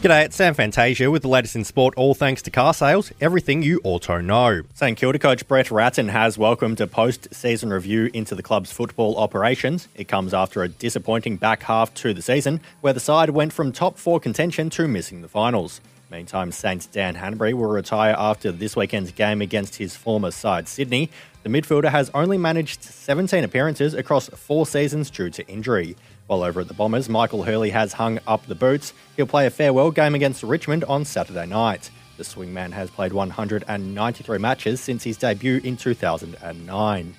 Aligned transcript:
G'day, 0.00 0.24
it's 0.24 0.36
Sam 0.36 0.54
Fantasia 0.54 1.10
with 1.10 1.20
the 1.20 1.28
latest 1.28 1.56
in 1.56 1.62
sport, 1.62 1.92
all 1.94 2.14
thanks 2.14 2.40
to 2.40 2.50
car 2.50 2.72
sales, 2.72 3.12
everything 3.20 3.62
you 3.62 3.82
auto 3.84 4.18
know. 4.18 4.62
St 4.72 4.96
Kilda 4.96 5.18
coach 5.18 5.46
Brett 5.46 5.70
Ratten 5.70 6.08
has 6.08 6.38
welcomed 6.38 6.80
a 6.80 6.86
post 6.86 7.28
season 7.34 7.70
review 7.70 8.08
into 8.14 8.34
the 8.34 8.42
club's 8.42 8.72
football 8.72 9.18
operations. 9.18 9.88
It 9.94 10.08
comes 10.08 10.32
after 10.32 10.62
a 10.62 10.68
disappointing 10.68 11.36
back 11.36 11.64
half 11.64 11.92
to 11.96 12.14
the 12.14 12.22
season, 12.22 12.62
where 12.80 12.94
the 12.94 12.98
side 12.98 13.28
went 13.28 13.52
from 13.52 13.72
top 13.72 13.98
four 13.98 14.18
contention 14.18 14.70
to 14.70 14.88
missing 14.88 15.20
the 15.20 15.28
finals. 15.28 15.82
Meantime, 16.10 16.50
Saints 16.50 16.86
Dan 16.86 17.14
Hannebery 17.14 17.54
will 17.54 17.68
retire 17.68 18.14
after 18.18 18.50
this 18.50 18.74
weekend's 18.74 19.12
game 19.12 19.40
against 19.40 19.76
his 19.76 19.94
former 19.94 20.30
side, 20.30 20.66
Sydney. 20.66 21.08
The 21.44 21.48
midfielder 21.48 21.90
has 21.90 22.10
only 22.14 22.36
managed 22.36 22.82
17 22.82 23.44
appearances 23.44 23.94
across 23.94 24.28
four 24.28 24.66
seasons 24.66 25.08
due 25.08 25.30
to 25.30 25.46
injury. 25.46 25.96
While 26.26 26.42
over 26.42 26.60
at 26.60 26.68
the 26.68 26.74
Bombers, 26.74 27.08
Michael 27.08 27.44
Hurley 27.44 27.70
has 27.70 27.92
hung 27.92 28.18
up 28.26 28.44
the 28.46 28.54
boots. 28.54 28.92
He'll 29.16 29.26
play 29.26 29.46
a 29.46 29.50
farewell 29.50 29.90
game 29.90 30.14
against 30.14 30.42
Richmond 30.42 30.84
on 30.84 31.04
Saturday 31.04 31.46
night. 31.46 31.90
The 32.16 32.24
swingman 32.24 32.72
has 32.72 32.90
played 32.90 33.12
193 33.12 34.38
matches 34.38 34.80
since 34.80 35.04
his 35.04 35.16
debut 35.16 35.60
in 35.64 35.76
2009. 35.76 37.14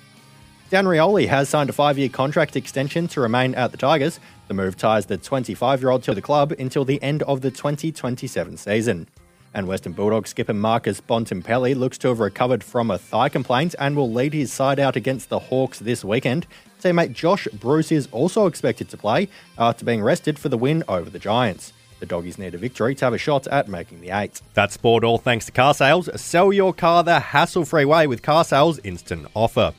Dan 0.72 0.86
Rioli 0.86 1.28
has 1.28 1.50
signed 1.50 1.68
a 1.68 1.72
five 1.74 1.98
year 1.98 2.08
contract 2.08 2.56
extension 2.56 3.06
to 3.08 3.20
remain 3.20 3.54
at 3.56 3.72
the 3.72 3.76
Tigers. 3.76 4.18
The 4.48 4.54
move 4.54 4.74
ties 4.74 5.04
the 5.04 5.18
25 5.18 5.82
year 5.82 5.90
old 5.90 6.02
to 6.04 6.14
the 6.14 6.22
club 6.22 6.50
until 6.52 6.86
the 6.86 6.98
end 7.02 7.22
of 7.24 7.42
the 7.42 7.50
2027 7.50 8.56
season. 8.56 9.06
And 9.52 9.68
Western 9.68 9.92
Bulldogs 9.92 10.30
skipper 10.30 10.54
Marcus 10.54 10.98
Bontempelli 10.98 11.76
looks 11.76 11.98
to 11.98 12.08
have 12.08 12.20
recovered 12.20 12.64
from 12.64 12.90
a 12.90 12.96
thigh 12.96 13.28
complaint 13.28 13.74
and 13.78 13.94
will 13.94 14.10
lead 14.10 14.32
his 14.32 14.50
side 14.50 14.80
out 14.80 14.96
against 14.96 15.28
the 15.28 15.40
Hawks 15.40 15.78
this 15.78 16.06
weekend. 16.06 16.46
Teammate 16.82 17.12
Josh 17.12 17.46
Bruce 17.52 17.92
is 17.92 18.08
also 18.10 18.46
expected 18.46 18.88
to 18.88 18.96
play 18.96 19.28
after 19.58 19.84
being 19.84 20.02
rested 20.02 20.38
for 20.38 20.48
the 20.48 20.56
win 20.56 20.82
over 20.88 21.10
the 21.10 21.18
Giants. 21.18 21.74
The 22.00 22.06
doggies 22.06 22.38
need 22.38 22.54
a 22.54 22.58
victory 22.58 22.94
to 22.94 23.04
have 23.04 23.12
a 23.12 23.18
shot 23.18 23.46
at 23.48 23.68
making 23.68 24.00
the 24.00 24.18
eight. 24.18 24.40
That's 24.54 24.72
sport 24.72 25.04
all 25.04 25.18
thanks 25.18 25.44
to 25.44 25.52
car 25.52 25.74
sales. 25.74 26.08
Sell 26.18 26.50
your 26.50 26.72
car 26.72 27.04
the 27.04 27.20
hassle 27.20 27.66
free 27.66 27.84
way 27.84 28.06
with 28.06 28.22
car 28.22 28.42
sales 28.42 28.80
instant 28.82 29.26
offer. 29.34 29.74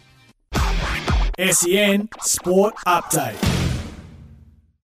SEN 1.39 2.09
Sport 2.21 2.75
Update. 2.85 3.62